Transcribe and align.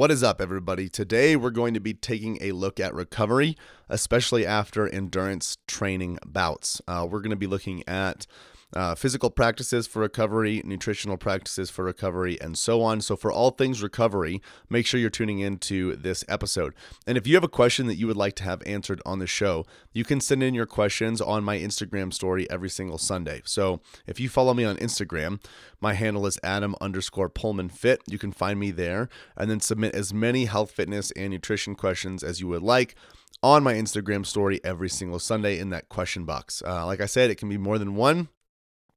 What 0.00 0.10
is 0.10 0.22
up, 0.22 0.40
everybody? 0.40 0.88
Today 0.88 1.36
we're 1.36 1.50
going 1.50 1.74
to 1.74 1.78
be 1.78 1.92
taking 1.92 2.38
a 2.40 2.52
look 2.52 2.80
at 2.80 2.94
recovery, 2.94 3.54
especially 3.86 4.46
after 4.46 4.88
endurance 4.88 5.58
training 5.68 6.18
bouts. 6.24 6.80
Uh, 6.88 7.06
we're 7.06 7.20
going 7.20 7.32
to 7.32 7.36
be 7.36 7.46
looking 7.46 7.86
at 7.86 8.26
uh, 8.74 8.94
physical 8.94 9.30
practices 9.30 9.86
for 9.86 10.00
recovery, 10.00 10.62
nutritional 10.64 11.16
practices 11.16 11.70
for 11.70 11.84
recovery, 11.84 12.40
and 12.40 12.56
so 12.56 12.82
on. 12.82 13.00
So, 13.00 13.16
for 13.16 13.32
all 13.32 13.50
things 13.50 13.82
recovery, 13.82 14.40
make 14.68 14.86
sure 14.86 15.00
you're 15.00 15.10
tuning 15.10 15.40
into 15.40 15.96
this 15.96 16.24
episode. 16.28 16.74
And 17.06 17.18
if 17.18 17.26
you 17.26 17.34
have 17.34 17.44
a 17.44 17.48
question 17.48 17.86
that 17.86 17.96
you 17.96 18.06
would 18.06 18.16
like 18.16 18.36
to 18.36 18.44
have 18.44 18.62
answered 18.66 19.00
on 19.04 19.18
the 19.18 19.26
show, 19.26 19.66
you 19.92 20.04
can 20.04 20.20
send 20.20 20.42
in 20.42 20.54
your 20.54 20.66
questions 20.66 21.20
on 21.20 21.44
my 21.44 21.58
Instagram 21.58 22.12
story 22.12 22.48
every 22.50 22.70
single 22.70 22.98
Sunday. 22.98 23.42
So, 23.44 23.80
if 24.06 24.20
you 24.20 24.28
follow 24.28 24.54
me 24.54 24.64
on 24.64 24.76
Instagram, 24.76 25.42
my 25.80 25.94
handle 25.94 26.26
is 26.26 26.38
Adam 26.42 26.74
underscore 26.80 27.30
Poehlmann 27.30 27.72
Fit. 27.72 28.02
You 28.06 28.18
can 28.18 28.32
find 28.32 28.60
me 28.60 28.70
there 28.70 29.08
and 29.36 29.50
then 29.50 29.60
submit 29.60 29.94
as 29.94 30.14
many 30.14 30.44
health, 30.44 30.70
fitness, 30.70 31.10
and 31.12 31.30
nutrition 31.30 31.74
questions 31.74 32.22
as 32.22 32.40
you 32.40 32.48
would 32.48 32.62
like 32.62 32.94
on 33.42 33.62
my 33.62 33.74
Instagram 33.74 34.26
story 34.26 34.60
every 34.64 34.88
single 34.88 35.18
Sunday 35.18 35.58
in 35.58 35.70
that 35.70 35.88
question 35.88 36.24
box. 36.24 36.62
Uh, 36.66 36.84
like 36.86 37.00
I 37.00 37.06
said, 37.06 37.30
it 37.30 37.36
can 37.36 37.48
be 37.48 37.58
more 37.58 37.78
than 37.78 37.94
one. 37.94 38.28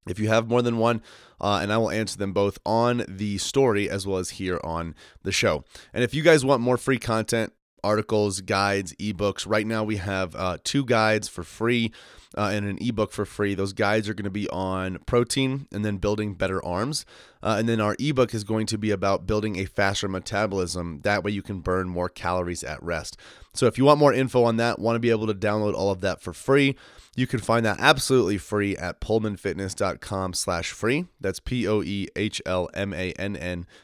If 0.07 0.19
you 0.19 0.27
have 0.27 0.47
more 0.47 0.61
than 0.61 0.77
one, 0.77 1.01
uh, 1.39 1.59
and 1.61 1.71
I 1.73 1.77
will 1.77 1.91
answer 1.91 2.17
them 2.17 2.33
both 2.33 2.57
on 2.65 3.05
the 3.07 3.37
story 3.37 3.89
as 3.89 4.07
well 4.07 4.17
as 4.17 4.31
here 4.31 4.59
on 4.63 4.95
the 5.23 5.31
show. 5.31 5.63
And 5.93 6.03
if 6.03 6.13
you 6.13 6.23
guys 6.23 6.45
want 6.45 6.61
more 6.61 6.77
free 6.77 6.99
content, 6.99 7.53
articles, 7.83 8.41
guides, 8.41 8.93
ebooks, 8.95 9.45
right 9.47 9.67
now 9.67 9.83
we 9.83 9.97
have 9.97 10.35
uh, 10.35 10.57
two 10.63 10.85
guides 10.85 11.27
for 11.27 11.43
free 11.43 11.91
uh, 12.37 12.49
and 12.53 12.65
an 12.65 12.77
ebook 12.81 13.11
for 13.11 13.25
free. 13.25 13.53
Those 13.53 13.73
guides 13.73 14.07
are 14.09 14.13
going 14.13 14.23
to 14.23 14.31
be 14.31 14.49
on 14.49 14.99
protein 15.05 15.67
and 15.71 15.83
then 15.83 15.97
building 15.97 16.33
better 16.33 16.63
arms. 16.65 17.05
Uh, 17.41 17.57
and 17.59 17.67
then 17.67 17.81
our 17.81 17.95
ebook 17.99 18.33
is 18.33 18.43
going 18.43 18.65
to 18.67 18.77
be 18.77 18.91
about 18.91 19.27
building 19.27 19.57
a 19.57 19.65
faster 19.65 20.07
metabolism. 20.07 21.01
That 21.01 21.23
way 21.23 21.31
you 21.31 21.41
can 21.41 21.59
burn 21.59 21.89
more 21.89 22.09
calories 22.09 22.63
at 22.63 22.81
rest. 22.81 23.17
So 23.53 23.67
if 23.67 23.77
you 23.77 23.85
want 23.85 23.99
more 23.99 24.13
info 24.13 24.43
on 24.45 24.57
that, 24.57 24.79
want 24.79 24.95
to 24.95 24.99
be 24.99 25.11
able 25.11 25.27
to 25.27 25.33
download 25.33 25.73
all 25.73 25.91
of 25.91 26.01
that 26.01 26.21
for 26.21 26.33
free, 26.33 26.75
you 27.15 27.27
can 27.27 27.39
find 27.39 27.65
that 27.65 27.79
absolutely 27.79 28.37
free 28.37 28.75
at 28.77 28.99
poehlmannfitness.com 28.99 30.33
slash 30.33 30.71
free. 30.71 31.05
That's 31.21 31.39
P-O-E-H-L-M-A-N-N 31.39 32.07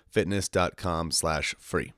fitness.com 0.07 1.11
slash 1.11 1.55
free. 1.59 1.93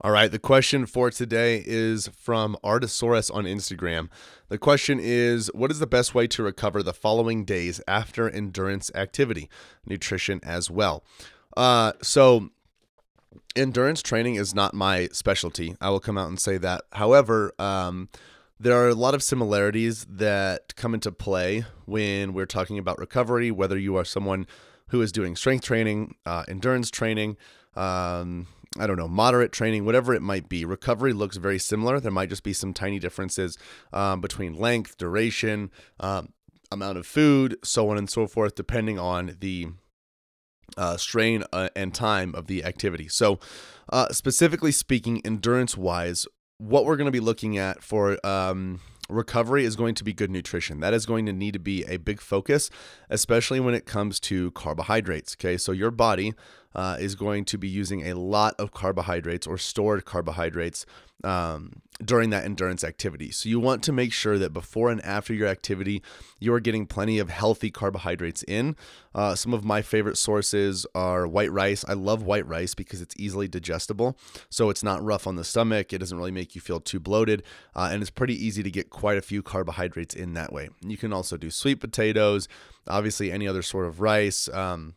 All 0.00 0.12
right, 0.12 0.30
the 0.30 0.38
question 0.38 0.86
for 0.86 1.10
today 1.10 1.60
is 1.66 2.06
from 2.08 2.56
Artosaurus 2.62 3.34
on 3.34 3.46
Instagram. 3.46 4.08
The 4.48 4.56
question 4.58 5.00
is 5.02 5.50
What 5.54 5.72
is 5.72 5.80
the 5.80 5.88
best 5.88 6.14
way 6.14 6.28
to 6.28 6.42
recover 6.42 6.84
the 6.84 6.92
following 6.92 7.44
days 7.44 7.80
after 7.88 8.30
endurance 8.30 8.92
activity? 8.94 9.50
Nutrition 9.84 10.38
as 10.44 10.70
well. 10.70 11.02
Uh, 11.56 11.94
so, 12.00 12.50
endurance 13.56 14.00
training 14.00 14.36
is 14.36 14.54
not 14.54 14.72
my 14.72 15.08
specialty. 15.10 15.74
I 15.80 15.90
will 15.90 15.98
come 15.98 16.16
out 16.16 16.28
and 16.28 16.38
say 16.38 16.58
that. 16.58 16.82
However, 16.92 17.52
um, 17.58 18.08
there 18.60 18.76
are 18.76 18.88
a 18.88 18.94
lot 18.94 19.14
of 19.14 19.22
similarities 19.22 20.04
that 20.08 20.74
come 20.76 20.94
into 20.94 21.12
play 21.12 21.64
when 21.86 22.32
we're 22.32 22.46
talking 22.46 22.78
about 22.78 22.98
recovery, 22.98 23.50
whether 23.50 23.78
you 23.78 23.96
are 23.96 24.04
someone 24.04 24.46
who 24.88 25.00
is 25.00 25.12
doing 25.12 25.36
strength 25.36 25.64
training, 25.64 26.16
uh, 26.26 26.44
endurance 26.48 26.90
training, 26.90 27.36
um, 27.76 28.48
I 28.78 28.86
don't 28.86 28.96
know, 28.96 29.08
moderate 29.08 29.52
training, 29.52 29.84
whatever 29.84 30.14
it 30.14 30.22
might 30.22 30.48
be. 30.48 30.64
Recovery 30.64 31.12
looks 31.12 31.36
very 31.36 31.58
similar. 31.58 32.00
There 32.00 32.10
might 32.10 32.30
just 32.30 32.42
be 32.42 32.52
some 32.52 32.74
tiny 32.74 32.98
differences 32.98 33.56
um, 33.92 34.20
between 34.20 34.54
length, 34.54 34.98
duration, 34.98 35.70
um, 36.00 36.32
amount 36.70 36.98
of 36.98 37.06
food, 37.06 37.56
so 37.62 37.88
on 37.90 37.96
and 37.96 38.10
so 38.10 38.26
forth, 38.26 38.54
depending 38.54 38.98
on 38.98 39.36
the 39.40 39.68
uh, 40.76 40.96
strain 40.96 41.44
uh, 41.52 41.68
and 41.74 41.94
time 41.94 42.34
of 42.34 42.46
the 42.46 42.64
activity. 42.64 43.08
So, 43.08 43.38
uh, 43.90 44.08
specifically 44.12 44.72
speaking, 44.72 45.22
endurance 45.24 45.76
wise, 45.76 46.26
what 46.58 46.84
we're 46.84 46.96
going 46.96 47.06
to 47.06 47.12
be 47.12 47.20
looking 47.20 47.56
at 47.56 47.82
for 47.82 48.24
um, 48.26 48.80
recovery 49.08 49.64
is 49.64 49.76
going 49.76 49.94
to 49.94 50.04
be 50.04 50.12
good 50.12 50.30
nutrition. 50.30 50.80
That 50.80 50.92
is 50.92 51.06
going 51.06 51.26
to 51.26 51.32
need 51.32 51.52
to 51.52 51.58
be 51.58 51.84
a 51.84 51.96
big 51.96 52.20
focus, 52.20 52.68
especially 53.08 53.60
when 53.60 53.74
it 53.74 53.86
comes 53.86 54.20
to 54.20 54.50
carbohydrates. 54.52 55.34
Okay, 55.34 55.56
so 55.56 55.72
your 55.72 55.90
body 55.90 56.34
uh, 56.74 56.96
is 57.00 57.14
going 57.14 57.44
to 57.46 57.58
be 57.58 57.68
using 57.68 58.08
a 58.08 58.14
lot 58.14 58.54
of 58.58 58.72
carbohydrates 58.72 59.46
or 59.46 59.58
stored 59.58 60.04
carbohydrates 60.04 60.86
um, 61.24 61.82
during 62.04 62.30
that 62.30 62.44
endurance 62.44 62.84
activity. 62.84 63.30
So 63.32 63.48
you 63.48 63.58
want 63.58 63.82
to 63.84 63.92
make 63.92 64.12
sure 64.12 64.38
that 64.38 64.52
before 64.52 64.90
and 64.90 65.04
after 65.04 65.34
your 65.34 65.48
activity, 65.48 66.02
you 66.38 66.52
are 66.54 66.60
getting 66.60 66.86
plenty 66.86 67.18
of 67.18 67.28
healthy 67.28 67.70
carbohydrates 67.70 68.44
in. 68.44 68.76
Uh, 69.14 69.34
some 69.34 69.52
of 69.52 69.64
my 69.64 69.82
favorite 69.82 70.16
sources 70.16 70.86
are 70.94 71.26
white 71.26 71.50
rice. 71.50 71.84
I 71.88 71.94
love 71.94 72.22
white 72.22 72.46
rice 72.46 72.74
because 72.74 73.00
it's 73.00 73.16
easily 73.18 73.48
digestible. 73.48 74.16
So 74.48 74.70
it's 74.70 74.84
not 74.84 75.02
rough 75.02 75.26
on 75.26 75.34
the 75.34 75.44
stomach. 75.44 75.92
It 75.92 75.98
doesn't 75.98 76.16
really 76.16 76.30
make 76.30 76.54
you 76.54 76.60
feel 76.60 76.78
too 76.78 77.00
bloated. 77.00 77.42
Uh, 77.74 77.88
and 77.90 78.00
it's 78.00 78.10
pretty 78.10 78.34
easy 78.34 78.62
to 78.62 78.70
get 78.70 78.90
quite 78.90 79.18
a 79.18 79.22
few 79.22 79.42
carbohydrates 79.42 80.14
in 80.14 80.34
that 80.34 80.52
way. 80.52 80.68
You 80.82 80.96
can 80.96 81.12
also 81.12 81.36
do 81.36 81.50
sweet 81.50 81.80
potatoes, 81.80 82.46
obviously, 82.86 83.32
any 83.32 83.48
other 83.48 83.62
sort 83.62 83.86
of 83.86 84.00
rice. 84.00 84.48
Um, 84.50 84.94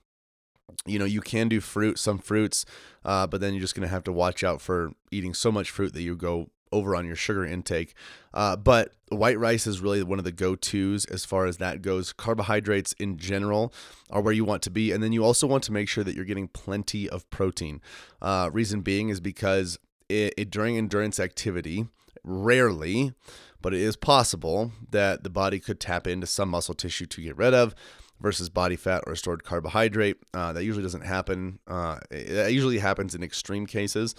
you 0.86 1.00
know 1.00 1.06
you 1.06 1.22
can 1.22 1.48
do 1.50 1.60
fruit 1.60 2.00
some 2.00 2.18
fruits 2.18 2.66
uh, 3.06 3.28
but 3.28 3.42
then 3.42 3.54
you're 3.54 3.62
just 3.62 3.76
going 3.76 3.88
to 3.88 3.94
have 3.94 4.04
to 4.04 4.12
watch 4.12 4.44
out 4.44 4.62
for 4.62 4.94
eating 5.12 5.34
so 5.34 5.52
much 5.52 5.70
fruit 5.70 5.94
that 5.94 6.02
you 6.02 6.16
go 6.16 6.50
over 6.72 6.96
on 6.96 7.06
your 7.06 7.16
sugar 7.16 7.46
intake. 7.46 7.94
Uh, 8.34 8.56
but 8.56 8.94
white 9.10 9.38
rice 9.38 9.68
is 9.68 9.82
really 9.82 10.02
one 10.04 10.20
of 10.20 10.26
the 10.26 10.32
go-to's 10.32 11.06
as 11.06 11.26
far 11.26 11.46
as 11.46 11.58
that 11.58 11.82
goes. 11.82 12.14
Carbohydrates 12.14 12.94
in 12.94 13.18
general 13.18 13.74
are 14.10 14.22
where 14.22 14.34
you 14.34 14.46
want 14.46 14.62
to 14.64 14.70
be 14.70 14.92
and 14.92 15.04
then 15.04 15.12
you 15.12 15.24
also 15.24 15.46
want 15.46 15.64
to 15.64 15.72
make 15.72 15.90
sure 15.90 16.04
that 16.04 16.16
you're 16.16 16.26
getting 16.26 16.48
plenty 16.48 17.10
of 17.10 17.30
protein. 17.30 17.82
Uh, 18.22 18.50
reason 18.54 18.82
being 18.82 19.10
is 19.10 19.20
because 19.20 19.78
it, 20.08 20.34
it, 20.38 20.50
during 20.50 20.78
endurance 20.78 21.20
activity 21.20 21.88
rarely 22.24 23.14
but 23.62 23.74
it 23.74 23.80
is 23.80 23.96
possible 23.96 24.72
that 24.90 25.24
the 25.24 25.30
body 25.30 25.60
could 25.60 25.80
tap 25.80 26.08
into 26.08 26.28
some 26.28 26.50
muscle 26.50 26.74
tissue 26.74 27.06
to 27.06 27.22
get 27.22 27.38
rid 27.38 27.54
of 27.54 27.76
versus 28.22 28.50
body 28.50 28.76
fat 28.76 29.04
or 29.08 29.16
stored 29.16 29.44
carbohydrate. 29.44 30.18
Uh, 30.34 30.54
that 30.54 30.64
usually 30.64 30.84
doesn't 30.84 31.06
happen. 31.06 31.60
Uh, 31.68 32.00
it 32.10 32.52
usually 32.52 32.80
happens 32.80 33.16
in 33.16 33.24
extreme 33.24 33.66
cases. 33.66 34.16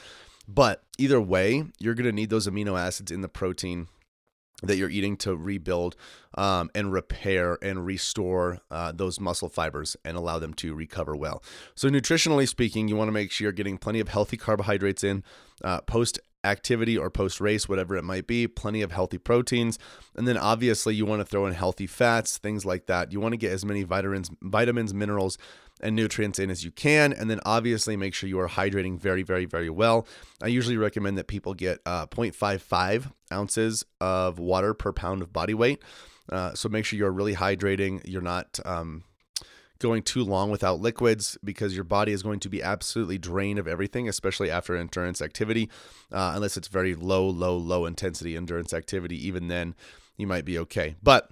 But 0.49 0.83
either 0.99 1.21
way, 1.21 1.65
you're 1.79 1.95
going 1.95 2.07
to 2.07 2.13
need 2.13 2.31
those 2.31 2.49
amino 2.49 2.79
acids 2.79 3.11
in 3.11 3.21
the 3.21 3.29
protein 3.29 3.87
that 4.63 4.77
you're 4.77 4.91
eating 4.91 5.17
to 5.17 5.37
rebuild 5.37 5.97
um, 6.35 6.71
and 6.75 6.93
repair 6.93 7.59
and 7.63 7.85
restore 7.85 8.61
uh, 8.71 8.93
those 8.93 9.19
muscle 9.19 9.49
fibers 9.49 9.97
and 10.05 10.17
allow 10.17 10.39
them 10.39 10.55
to 10.55 10.75
recover 10.75 11.17
well. 11.17 11.43
So, 11.75 11.89
nutritionally 11.89 12.49
speaking, 12.49 12.89
you 12.89 12.97
want 12.97 13.09
to 13.09 13.13
make 13.13 13.31
sure 13.31 13.47
you're 13.47 13.53
getting 13.53 13.79
plenty 13.79 14.01
of 14.01 14.09
healthy 14.09 14.37
carbohydrates 14.37 15.03
in 15.03 15.25
uh, 15.65 15.81
post 15.83 16.21
activity 16.45 16.97
or 16.99 17.11
post 17.11 17.41
race, 17.41 17.69
whatever 17.69 17.97
it 17.97 18.05
might 18.05 18.27
be, 18.27 18.47
plenty 18.47 18.83
of 18.83 18.93
healthy 18.93 19.19
proteins. 19.19 19.79
And 20.17 20.27
then 20.27 20.37
obviously 20.37 20.95
you 20.95 21.07
want 21.07 21.21
to 21.21 21.25
throw 21.25 21.47
in 21.47 21.55
healthy 21.55 21.87
fats, 21.87 22.39
things 22.39 22.65
like 22.65 22.87
that. 22.87 23.13
You 23.13 23.21
want 23.21 23.33
to 23.33 23.39
get 23.39 23.53
as 23.53 23.65
many 23.65 23.83
vitamins, 23.83 24.31
vitamins, 24.43 24.93
minerals, 24.93 25.39
and 25.81 25.97
nutrients 25.97 26.39
in 26.39 26.51
as 26.51 26.65
you 26.65 26.71
can. 26.71 27.13
And 27.13 27.29
then 27.31 27.41
obviously 27.45 27.97
make 27.97 28.15
sure 28.15 28.29
you 28.29 28.39
are 28.41 28.49
hydrating 28.49 28.99
very, 28.99 29.23
very, 29.23 29.45
very 29.45 29.71
well. 29.71 30.07
I 30.41 30.47
usually 30.47 30.77
recommend 30.77 31.19
that 31.19 31.27
people 31.27 31.55
get 31.55 31.81
uh, 31.87 32.07
0.55 32.07 33.13
ounces 33.33 33.85
of 34.01 34.39
water 34.39 34.75
per 34.75 34.93
pound 34.93 35.23
of 35.23 35.33
body 35.33 35.55
weight. 35.55 35.83
Uh, 36.31 36.55
so 36.55 36.69
make 36.69 36.85
sure 36.85 36.99
you're 36.99 37.11
really 37.11 37.35
hydrating. 37.35 38.01
You're 38.05 38.23
not 38.23 38.61
um, 38.65 39.03
going 39.83 40.03
too 40.03 40.25
long 40.25 40.51
without 40.51 40.81
liquids 40.81 41.37
because 41.45 41.75
your 41.75 41.85
body 41.85 42.13
is 42.13 42.23
going 42.23 42.41
to 42.41 42.49
be 42.49 42.63
absolutely 42.63 43.19
drained 43.19 43.59
of 43.59 43.69
everything, 43.69 44.09
especially 44.09 44.51
after 44.51 44.75
endurance 44.75 45.21
activity, 45.21 45.69
uh, 46.11 46.33
unless 46.35 46.57
it's 46.57 46.69
very 46.69 46.95
low, 46.95 47.29
low, 47.29 47.57
low 47.57 47.85
intensity 47.85 48.37
endurance 48.37 48.73
activity. 48.73 49.17
Even 49.27 49.49
then, 49.49 49.75
you 50.17 50.27
might 50.27 50.45
be 50.45 50.59
okay. 50.59 50.97
But 51.03 51.31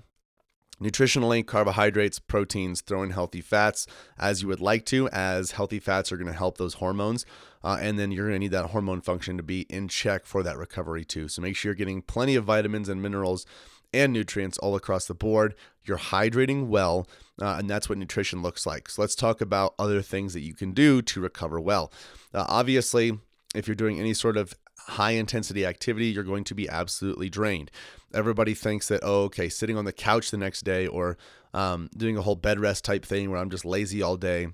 nutritionally, 0.82 1.46
carbohydrates, 1.46 2.18
proteins, 2.18 2.80
throw 2.80 3.02
in 3.02 3.10
healthy 3.10 3.40
fats 3.40 3.86
as 4.18 4.42
you 4.42 4.48
would 4.48 4.60
like 4.60 4.84
to, 4.86 5.08
as 5.10 5.52
healthy 5.52 5.78
fats 5.78 6.10
are 6.10 6.16
going 6.16 6.26
to 6.26 6.32
help 6.32 6.58
those 6.58 6.74
hormones. 6.74 7.24
Uh, 7.62 7.78
and 7.80 7.98
then 7.98 8.10
you're 8.10 8.26
going 8.26 8.36
to 8.36 8.38
need 8.40 8.50
that 8.50 8.70
hormone 8.70 9.00
function 9.00 9.36
to 9.36 9.42
be 9.42 9.62
in 9.62 9.88
check 9.88 10.24
for 10.24 10.42
that 10.42 10.56
recovery 10.56 11.04
too. 11.04 11.28
So 11.28 11.42
make 11.42 11.56
sure 11.56 11.70
you're 11.70 11.76
getting 11.76 12.02
plenty 12.02 12.34
of 12.34 12.44
vitamins 12.44 12.88
and 12.88 13.02
minerals 13.02 13.46
and 13.92 14.12
nutrients 14.12 14.58
all 14.58 14.76
across 14.76 15.06
the 15.06 15.14
board. 15.14 15.54
You're 15.84 15.98
hydrating 15.98 16.68
well, 16.68 17.06
uh, 17.40 17.56
and 17.58 17.68
that's 17.68 17.88
what 17.88 17.98
nutrition 17.98 18.42
looks 18.42 18.66
like. 18.66 18.88
So 18.88 19.02
let's 19.02 19.14
talk 19.14 19.40
about 19.40 19.74
other 19.78 20.02
things 20.02 20.34
that 20.34 20.40
you 20.40 20.54
can 20.54 20.72
do 20.72 21.02
to 21.02 21.20
recover 21.20 21.60
well. 21.60 21.92
Uh, 22.34 22.44
obviously, 22.48 23.18
if 23.54 23.66
you're 23.66 23.74
doing 23.74 23.98
any 23.98 24.14
sort 24.14 24.36
of 24.36 24.54
high 24.78 25.12
intensity 25.12 25.64
activity, 25.64 26.06
you're 26.06 26.24
going 26.24 26.44
to 26.44 26.54
be 26.54 26.68
absolutely 26.68 27.28
drained. 27.28 27.70
Everybody 28.14 28.54
thinks 28.54 28.88
that, 28.88 29.00
oh, 29.02 29.24
okay, 29.24 29.48
sitting 29.48 29.76
on 29.76 29.84
the 29.84 29.92
couch 29.92 30.30
the 30.30 30.36
next 30.36 30.62
day 30.62 30.86
or 30.86 31.16
um, 31.54 31.88
doing 31.96 32.16
a 32.16 32.22
whole 32.22 32.36
bed 32.36 32.60
rest 32.60 32.84
type 32.84 33.04
thing 33.04 33.30
where 33.30 33.40
I'm 33.40 33.50
just 33.50 33.64
lazy 33.64 34.02
all 34.02 34.16
day 34.16 34.48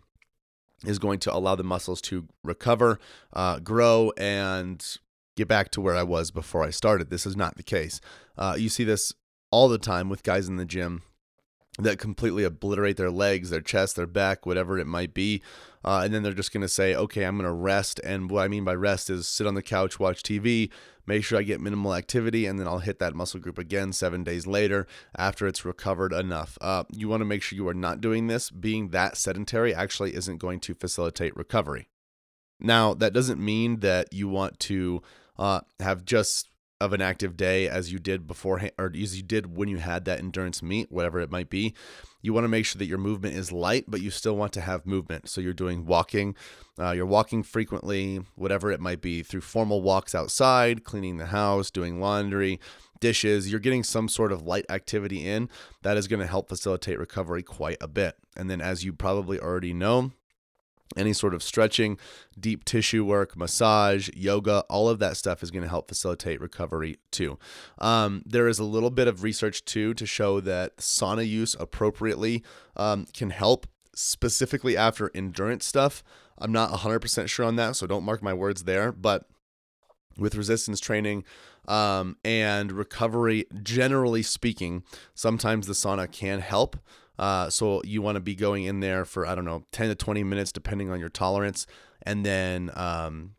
is 0.84 0.98
going 0.98 1.18
to 1.20 1.34
allow 1.34 1.54
the 1.54 1.64
muscles 1.64 2.00
to 2.02 2.26
recover, 2.44 2.98
uh, 3.32 3.60
grow, 3.60 4.12
and 4.18 4.84
get 5.36 5.48
back 5.48 5.70
to 5.70 5.80
where 5.80 5.96
I 5.96 6.02
was 6.02 6.30
before 6.30 6.62
I 6.62 6.70
started. 6.70 7.10
This 7.10 7.26
is 7.26 7.36
not 7.36 7.56
the 7.56 7.62
case. 7.62 8.00
Uh, 8.36 8.56
you 8.58 8.68
see 8.68 8.84
this 8.84 9.12
all 9.50 9.68
the 9.68 9.78
time 9.78 10.08
with 10.08 10.22
guys 10.22 10.48
in 10.48 10.56
the 10.56 10.64
gym 10.64 11.02
that 11.78 11.98
completely 11.98 12.44
obliterate 12.44 12.96
their 12.96 13.10
legs, 13.10 13.50
their 13.50 13.60
chest, 13.60 13.96
their 13.96 14.06
back, 14.06 14.46
whatever 14.46 14.78
it 14.78 14.86
might 14.86 15.12
be. 15.14 15.42
Uh, 15.84 16.02
and 16.04 16.12
then 16.12 16.22
they're 16.22 16.32
just 16.32 16.52
going 16.52 16.62
to 16.62 16.68
say, 16.68 16.94
okay, 16.94 17.24
I'm 17.24 17.36
going 17.36 17.46
to 17.46 17.52
rest. 17.52 18.00
And 18.02 18.30
what 18.30 18.42
I 18.42 18.48
mean 18.48 18.64
by 18.64 18.74
rest 18.74 19.08
is 19.08 19.28
sit 19.28 19.46
on 19.46 19.54
the 19.54 19.62
couch, 19.62 20.00
watch 20.00 20.22
TV, 20.22 20.70
make 21.06 21.22
sure 21.22 21.38
I 21.38 21.42
get 21.42 21.60
minimal 21.60 21.94
activity, 21.94 22.46
and 22.46 22.58
then 22.58 22.66
I'll 22.66 22.78
hit 22.78 22.98
that 22.98 23.14
muscle 23.14 23.38
group 23.38 23.58
again 23.58 23.92
seven 23.92 24.24
days 24.24 24.46
later 24.46 24.86
after 25.16 25.46
it's 25.46 25.64
recovered 25.64 26.12
enough. 26.12 26.58
Uh, 26.60 26.84
you 26.90 27.08
want 27.08 27.20
to 27.20 27.26
make 27.26 27.42
sure 27.42 27.56
you 27.56 27.68
are 27.68 27.74
not 27.74 28.00
doing 28.00 28.26
this. 28.26 28.50
Being 28.50 28.88
that 28.88 29.16
sedentary 29.16 29.74
actually 29.74 30.14
isn't 30.14 30.38
going 30.38 30.60
to 30.60 30.74
facilitate 30.74 31.36
recovery. 31.36 31.88
Now, 32.58 32.94
that 32.94 33.12
doesn't 33.12 33.42
mean 33.42 33.80
that 33.80 34.12
you 34.12 34.28
want 34.28 34.58
to 34.60 35.02
uh, 35.38 35.60
have 35.78 36.04
just 36.04 36.48
of 36.80 36.92
an 36.92 37.00
active 37.00 37.36
day 37.36 37.68
as 37.68 37.92
you 37.92 37.98
did 37.98 38.26
beforehand 38.26 38.72
or 38.78 38.92
as 38.94 39.16
you 39.16 39.22
did 39.22 39.56
when 39.56 39.68
you 39.68 39.78
had 39.78 40.04
that 40.04 40.18
endurance 40.18 40.62
meet, 40.62 40.92
whatever 40.92 41.20
it 41.20 41.30
might 41.30 41.48
be. 41.48 41.74
You 42.20 42.32
want 42.32 42.44
to 42.44 42.48
make 42.48 42.66
sure 42.66 42.78
that 42.78 42.86
your 42.86 42.98
movement 42.98 43.36
is 43.36 43.52
light, 43.52 43.84
but 43.88 44.00
you 44.00 44.10
still 44.10 44.36
want 44.36 44.52
to 44.54 44.60
have 44.60 44.84
movement. 44.84 45.28
So 45.28 45.40
you're 45.40 45.52
doing 45.52 45.86
walking, 45.86 46.34
uh, 46.78 46.90
you're 46.90 47.06
walking 47.06 47.42
frequently, 47.42 48.20
whatever 48.34 48.70
it 48.70 48.80
might 48.80 49.00
be, 49.00 49.22
through 49.22 49.42
formal 49.42 49.80
walks 49.80 50.14
outside, 50.14 50.84
cleaning 50.84 51.16
the 51.16 51.26
house, 51.26 51.70
doing 51.70 52.00
laundry, 52.00 52.60
dishes. 53.00 53.50
You're 53.50 53.60
getting 53.60 53.84
some 53.84 54.08
sort 54.08 54.32
of 54.32 54.42
light 54.42 54.66
activity 54.68 55.26
in 55.26 55.48
that 55.82 55.96
is 55.96 56.08
going 56.08 56.20
to 56.20 56.26
help 56.26 56.48
facilitate 56.48 56.98
recovery 56.98 57.42
quite 57.42 57.78
a 57.80 57.88
bit. 57.88 58.16
And 58.36 58.50
then, 58.50 58.60
as 58.60 58.84
you 58.84 58.92
probably 58.92 59.38
already 59.38 59.72
know, 59.72 60.12
any 60.96 61.12
sort 61.12 61.34
of 61.34 61.42
stretching, 61.42 61.98
deep 62.38 62.64
tissue 62.64 63.04
work, 63.04 63.36
massage, 63.36 64.08
yoga, 64.14 64.64
all 64.68 64.88
of 64.88 64.98
that 64.98 65.16
stuff 65.16 65.42
is 65.42 65.50
going 65.50 65.62
to 65.62 65.68
help 65.68 65.88
facilitate 65.88 66.40
recovery 66.40 66.98
too. 67.10 67.38
Um, 67.78 68.22
there 68.24 68.48
is 68.48 68.58
a 68.58 68.64
little 68.64 68.90
bit 68.90 69.08
of 69.08 69.22
research 69.22 69.64
too 69.64 69.94
to 69.94 70.06
show 70.06 70.40
that 70.40 70.76
sauna 70.78 71.26
use 71.26 71.56
appropriately 71.58 72.44
um, 72.76 73.06
can 73.12 73.30
help 73.30 73.66
specifically 73.94 74.76
after 74.76 75.10
endurance 75.14 75.64
stuff. 75.64 76.04
I'm 76.38 76.52
not 76.52 76.70
100% 76.70 77.28
sure 77.28 77.46
on 77.46 77.56
that, 77.56 77.76
so 77.76 77.86
don't 77.86 78.04
mark 78.04 78.22
my 78.22 78.34
words 78.34 78.64
there. 78.64 78.92
But 78.92 79.24
with 80.18 80.34
resistance 80.34 80.80
training 80.80 81.24
um, 81.66 82.16
and 82.24 82.72
recovery, 82.72 83.46
generally 83.62 84.22
speaking, 84.22 84.82
sometimes 85.14 85.66
the 85.66 85.72
sauna 85.72 86.10
can 86.10 86.40
help. 86.40 86.76
Uh, 87.18 87.48
so 87.50 87.82
you 87.84 88.02
want 88.02 88.16
to 88.16 88.20
be 88.20 88.34
going 88.34 88.64
in 88.64 88.80
there 88.80 89.04
for 89.04 89.26
I 89.26 89.34
don't 89.34 89.44
know 89.44 89.64
10 89.72 89.88
to 89.88 89.94
20 89.94 90.24
minutes 90.24 90.52
depending 90.52 90.90
on 90.90 91.00
your 91.00 91.08
tolerance, 91.08 91.66
and 92.02 92.24
then 92.24 92.70
um, 92.74 93.34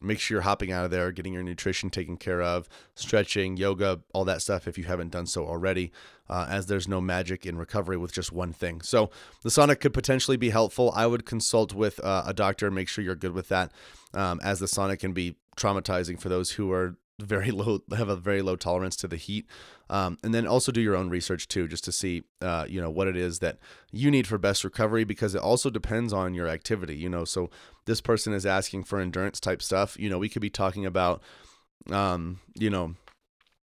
make 0.00 0.20
sure 0.20 0.36
you're 0.36 0.42
hopping 0.42 0.72
out 0.72 0.84
of 0.84 0.90
there, 0.90 1.12
getting 1.12 1.32
your 1.32 1.42
nutrition 1.42 1.90
taken 1.90 2.16
care 2.16 2.42
of, 2.42 2.68
stretching, 2.94 3.56
yoga, 3.56 4.00
all 4.12 4.24
that 4.24 4.42
stuff 4.42 4.68
if 4.68 4.78
you 4.78 4.84
haven't 4.84 5.10
done 5.10 5.26
so 5.26 5.46
already. 5.46 5.92
Uh, 6.30 6.46
as 6.50 6.66
there's 6.66 6.86
no 6.86 7.00
magic 7.00 7.46
in 7.46 7.56
recovery 7.56 7.96
with 7.96 8.12
just 8.12 8.32
one 8.32 8.52
thing. 8.52 8.82
So 8.82 9.08
the 9.42 9.48
sauna 9.48 9.80
could 9.80 9.94
potentially 9.94 10.36
be 10.36 10.50
helpful. 10.50 10.92
I 10.94 11.06
would 11.06 11.24
consult 11.24 11.72
with 11.72 11.98
uh, 12.04 12.24
a 12.26 12.34
doctor 12.34 12.66
and 12.66 12.74
make 12.74 12.88
sure 12.88 13.02
you're 13.02 13.14
good 13.14 13.32
with 13.32 13.48
that, 13.48 13.72
um, 14.12 14.38
as 14.42 14.60
the 14.60 14.66
sauna 14.66 14.98
can 14.98 15.14
be 15.14 15.36
traumatizing 15.56 16.20
for 16.20 16.28
those 16.28 16.52
who 16.52 16.70
are 16.70 16.96
very 17.18 17.50
low 17.52 17.80
have 17.96 18.08
a 18.08 18.16
very 18.16 18.42
low 18.42 18.56
tolerance 18.56 18.96
to 18.96 19.08
the 19.08 19.16
heat. 19.16 19.46
Um, 19.90 20.18
and 20.22 20.34
then 20.34 20.46
also 20.46 20.70
do 20.70 20.80
your 20.80 20.96
own 20.96 21.08
research 21.08 21.48
too 21.48 21.66
just 21.66 21.84
to 21.84 21.92
see 21.92 22.24
uh, 22.42 22.66
you 22.68 22.80
know 22.80 22.90
what 22.90 23.08
it 23.08 23.16
is 23.16 23.38
that 23.38 23.58
you 23.90 24.10
need 24.10 24.26
for 24.26 24.38
best 24.38 24.64
recovery 24.64 25.04
because 25.04 25.34
it 25.34 25.40
also 25.40 25.70
depends 25.70 26.12
on 26.12 26.34
your 26.34 26.48
activity 26.48 26.96
you 26.96 27.08
know. 27.08 27.24
So 27.24 27.50
this 27.86 28.00
person 28.00 28.32
is 28.32 28.46
asking 28.46 28.84
for 28.84 29.00
endurance 29.00 29.40
type 29.40 29.62
stuff. 29.62 29.98
You 29.98 30.10
know 30.10 30.18
we 30.18 30.28
could 30.28 30.42
be 30.42 30.50
talking 30.50 30.86
about 30.86 31.22
um, 31.90 32.40
you 32.54 32.70
know 32.70 32.94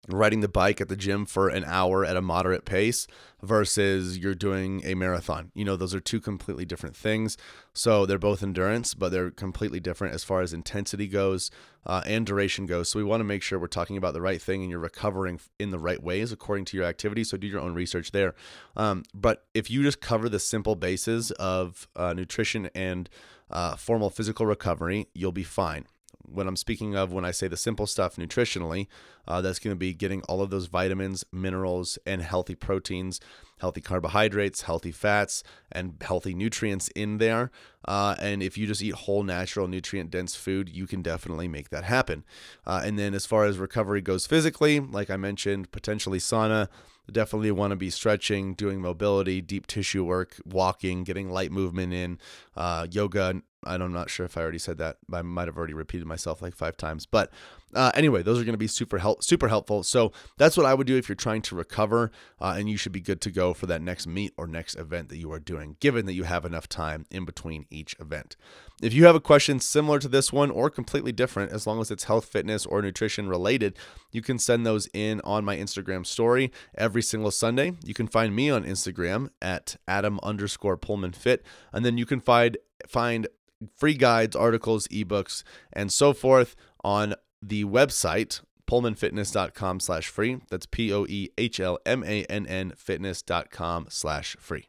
riding 0.08 0.40
the 0.40 0.48
bike 0.48 0.80
at 0.80 0.88
the 0.88 0.96
gym 0.96 1.26
for 1.26 1.48
an 1.48 1.64
hour 1.64 2.04
at 2.04 2.16
a 2.16 2.22
moderate 2.22 2.64
pace 2.64 3.06
versus 3.42 4.18
you're 4.18 4.34
doing 4.34 4.82
a 4.84 4.94
marathon. 4.94 5.50
You 5.54 5.64
know, 5.64 5.76
those 5.76 5.94
are 5.94 6.00
two 6.00 6.20
completely 6.20 6.64
different 6.64 6.96
things. 6.96 7.36
So 7.72 8.06
they're 8.06 8.18
both 8.18 8.42
endurance, 8.42 8.94
but 8.94 9.10
they're 9.10 9.30
completely 9.30 9.80
different 9.80 10.14
as 10.14 10.24
far 10.24 10.40
as 10.40 10.52
intensity 10.52 11.06
goes 11.06 11.50
uh, 11.86 12.02
and 12.06 12.26
duration 12.26 12.66
goes. 12.66 12.90
So 12.90 12.98
we 12.98 13.04
want 13.04 13.20
to 13.20 13.24
make 13.24 13.42
sure 13.42 13.58
we're 13.58 13.66
talking 13.66 13.96
about 13.96 14.14
the 14.14 14.22
right 14.22 14.40
thing 14.40 14.62
and 14.62 14.70
you're 14.70 14.78
recovering 14.78 15.40
in 15.58 15.70
the 15.70 15.78
right 15.78 16.02
ways 16.02 16.32
according 16.32 16.66
to 16.66 16.76
your 16.76 16.86
activity. 16.86 17.24
So 17.24 17.36
do 17.36 17.46
your 17.46 17.60
own 17.60 17.74
research 17.74 18.12
there. 18.12 18.34
Um, 18.76 19.04
but 19.14 19.44
if 19.54 19.70
you 19.70 19.82
just 19.82 20.00
cover 20.00 20.28
the 20.28 20.38
simple 20.38 20.76
bases 20.76 21.30
of 21.32 21.88
uh, 21.96 22.12
nutrition 22.12 22.70
and 22.74 23.08
uh, 23.50 23.76
formal 23.76 24.10
physical 24.10 24.46
recovery, 24.46 25.08
you'll 25.14 25.32
be 25.32 25.44
fine 25.44 25.86
when 26.34 26.48
I'm 26.48 26.56
speaking 26.56 26.94
of 26.94 27.12
when 27.12 27.24
I 27.24 27.30
say 27.30 27.48
the 27.48 27.56
simple 27.56 27.86
stuff 27.86 28.16
nutritionally, 28.16 28.88
uh, 29.26 29.40
that's 29.40 29.58
going 29.58 29.72
to 29.72 29.78
be 29.78 29.94
getting 29.94 30.22
all 30.22 30.42
of 30.42 30.50
those 30.50 30.66
vitamins, 30.66 31.24
minerals, 31.32 31.98
and 32.04 32.20
healthy 32.22 32.54
proteins, 32.54 33.20
healthy 33.58 33.80
carbohydrates, 33.80 34.62
healthy 34.62 34.92
fats, 34.92 35.42
and 35.72 35.94
healthy 36.00 36.34
nutrients 36.34 36.88
in 36.88 37.18
there. 37.18 37.50
Uh, 37.86 38.14
and 38.20 38.42
if 38.42 38.58
you 38.58 38.66
just 38.66 38.82
eat 38.82 38.94
whole, 38.94 39.22
natural, 39.22 39.68
nutrient 39.68 40.10
dense 40.10 40.34
food, 40.34 40.68
you 40.68 40.86
can 40.86 41.02
definitely 41.02 41.48
make 41.48 41.70
that 41.70 41.84
happen. 41.84 42.24
Uh, 42.66 42.82
and 42.84 42.98
then 42.98 43.14
as 43.14 43.26
far 43.26 43.44
as 43.44 43.58
recovery 43.58 44.00
goes 44.00 44.26
physically, 44.26 44.80
like 44.80 45.10
I 45.10 45.16
mentioned, 45.16 45.70
potentially 45.70 46.18
sauna. 46.18 46.68
Definitely 47.10 47.50
want 47.50 47.72
to 47.72 47.76
be 47.76 47.90
stretching, 47.90 48.54
doing 48.54 48.80
mobility, 48.80 49.42
deep 49.42 49.66
tissue 49.66 50.04
work, 50.04 50.36
walking, 50.46 51.04
getting 51.04 51.28
light 51.28 51.52
movement 51.52 51.92
in, 51.92 52.18
uh, 52.56 52.86
yoga, 52.90 53.42
I'm 53.66 53.92
not 53.92 54.10
sure 54.10 54.26
if 54.26 54.36
I 54.36 54.42
already 54.42 54.58
said 54.58 54.78
that. 54.78 54.98
I 55.12 55.22
might 55.22 55.48
have 55.48 55.56
already 55.56 55.74
repeated 55.74 56.06
myself 56.06 56.42
like 56.42 56.54
five 56.54 56.76
times. 56.76 57.06
But 57.06 57.30
uh, 57.74 57.90
anyway, 57.94 58.22
those 58.22 58.40
are 58.40 58.44
going 58.44 58.54
to 58.54 58.58
be 58.58 58.66
super 58.66 58.98
help, 58.98 59.24
super 59.24 59.48
helpful. 59.48 59.82
So 59.82 60.12
that's 60.36 60.56
what 60.56 60.66
I 60.66 60.74
would 60.74 60.86
do 60.86 60.96
if 60.96 61.08
you're 61.08 61.16
trying 61.16 61.42
to 61.42 61.56
recover, 61.56 62.10
uh, 62.40 62.54
and 62.56 62.68
you 62.68 62.76
should 62.76 62.92
be 62.92 63.00
good 63.00 63.20
to 63.22 63.30
go 63.30 63.52
for 63.54 63.66
that 63.66 63.82
next 63.82 64.06
meet 64.06 64.32
or 64.36 64.46
next 64.46 64.76
event 64.76 65.08
that 65.08 65.16
you 65.16 65.32
are 65.32 65.40
doing, 65.40 65.76
given 65.80 66.06
that 66.06 66.14
you 66.14 66.24
have 66.24 66.44
enough 66.44 66.68
time 66.68 67.06
in 67.10 67.24
between 67.24 67.66
each 67.70 67.96
event. 67.98 68.36
If 68.82 68.92
you 68.92 69.06
have 69.06 69.14
a 69.14 69.20
question 69.20 69.60
similar 69.60 69.98
to 70.00 70.08
this 70.08 70.32
one 70.32 70.50
or 70.50 70.68
completely 70.68 71.12
different, 71.12 71.52
as 71.52 71.66
long 71.66 71.80
as 71.80 71.90
it's 71.90 72.04
health, 72.04 72.26
fitness, 72.26 72.66
or 72.66 72.82
nutrition 72.82 73.28
related, 73.28 73.78
you 74.10 74.20
can 74.20 74.38
send 74.38 74.66
those 74.66 74.88
in 74.92 75.20
on 75.22 75.44
my 75.44 75.56
Instagram 75.56 76.04
story 76.04 76.52
every 76.76 77.02
single 77.02 77.30
Sunday. 77.30 77.74
You 77.84 77.94
can 77.94 78.08
find 78.08 78.34
me 78.34 78.50
on 78.50 78.64
Instagram 78.64 79.28
at 79.40 79.76
Adam 79.86 80.18
underscore 80.22 80.76
Poehlmann 80.76 81.14
Fit, 81.14 81.44
and 81.72 81.84
then 81.84 81.98
you 81.98 82.06
can 82.06 82.20
find 82.20 82.56
find 82.88 83.28
free 83.74 83.94
guides, 83.94 84.36
articles, 84.36 84.88
ebooks, 84.88 85.44
and 85.72 85.92
so 85.92 86.12
forth 86.12 86.56
on 86.82 87.14
the 87.40 87.64
website 87.64 88.40
poehlmannfitness.com 88.66 89.80
slash 89.80 90.08
free. 90.08 90.38
That's 90.50 90.66
P-O-E-H-L-M-A-N-N 90.66 92.72
fitness.com 92.76 93.86
slash 93.90 94.36
free. 94.40 94.68